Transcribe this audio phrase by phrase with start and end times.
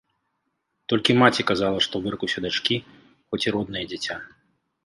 [0.93, 2.75] Толькі маці казала, што выракуся дачкі,
[3.27, 4.15] хоць і роднае дзіця.